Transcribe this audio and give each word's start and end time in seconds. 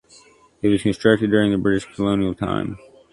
It 0.63 0.69
was 0.69 0.81
constructed 0.81 1.29
during 1.29 1.51
the 1.51 1.59
British 1.59 1.85
colonial 1.93 2.33
time. 2.33 2.79